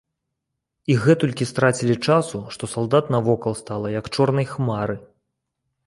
І 0.93 0.95
гэтулькі 1.03 1.47
страцілі 1.51 1.95
часу, 2.07 2.37
што 2.57 2.71
салдат 2.73 3.13
навокал 3.17 3.53
стала, 3.63 3.87
як 4.01 4.13
чорнай 4.17 4.53
хмары. 4.57 5.03